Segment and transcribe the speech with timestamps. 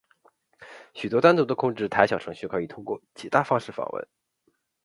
[0.95, 4.07] 许多单独的控制台小程序可以通过其他方式访问。